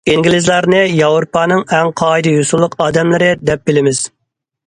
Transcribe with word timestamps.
ئىنگلىزلارنى 0.11 0.79
ياۋروپانىڭ 0.99 1.61
ئەڭ 1.77 1.91
قائىدە- 2.01 2.33
يوسۇنلۇق 2.37 2.75
ئادەملىرى 2.85 3.31
دەپ 3.51 3.69
بىلىمىز. 3.71 4.01